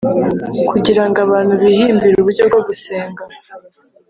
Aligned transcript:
kugira 0.71 1.03
ngo 1.07 1.17
abantu 1.25 1.53
bihimbire 1.63 2.13
uburyo 2.19 2.43
bwo 2.49 2.61
gusenga 2.67 3.23